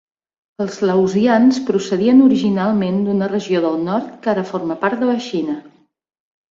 Els 0.63 0.77
laosians 0.89 1.59
procedien 1.67 2.25
originalment 2.29 2.99
d'una 3.09 3.31
regió 3.37 3.65
del 3.69 3.79
nord 3.91 4.13
que 4.25 4.35
ara 4.35 4.49
forma 4.55 4.83
part 4.87 5.03
de 5.07 5.13
la 5.15 5.21
Xina. 5.33 5.63